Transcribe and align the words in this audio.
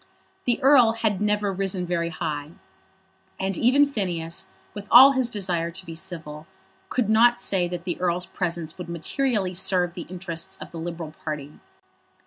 The 0.45 0.59
Earl 0.63 0.93
had 0.93 1.21
never 1.21 1.53
risen 1.53 1.85
very 1.85 2.09
high, 2.09 2.53
and 3.39 3.55
even 3.55 3.85
Phineas, 3.85 4.47
with 4.73 4.87
all 4.89 5.11
his 5.11 5.29
desire 5.29 5.69
to 5.69 5.85
be 5.85 5.93
civil, 5.93 6.47
could 6.89 7.07
not 7.07 7.39
say 7.39 7.67
that 7.67 7.83
the 7.83 8.01
Earl's 8.01 8.25
presence 8.25 8.79
would 8.79 8.89
materially 8.89 9.53
serve 9.53 9.93
the 9.93 10.07
interests 10.09 10.57
of 10.59 10.71
the 10.71 10.79
Liberal 10.79 11.13
party. 11.23 11.59